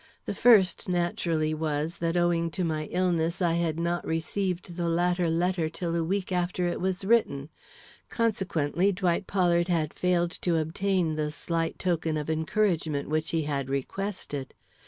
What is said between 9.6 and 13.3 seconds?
had failed to obtain the slight token of encouragement which